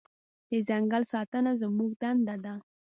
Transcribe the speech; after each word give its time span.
د 0.49 0.51
ځنګل 0.67 1.03
ساتنه 1.13 1.51
زموږ 1.61 1.91
دنده 2.01 2.35
ده. 2.43 2.53